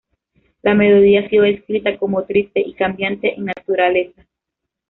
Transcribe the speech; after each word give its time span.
La 0.63 0.73
melodía 0.73 1.19
ha 1.21 1.29
sido 1.29 1.43
descrita 1.43 1.95
como 1.95 2.23
"triste" 2.23 2.59
y 2.59 2.73
"cambiante" 2.73 3.35
en 3.35 3.45
naturaleza. 3.45 4.23